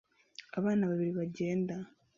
abana 0.57 0.83
babiri 0.89 1.11
bagenda 1.19 1.75